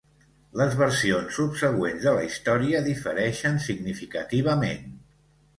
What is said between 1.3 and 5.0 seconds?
subsegüents de la història difereixen significativament.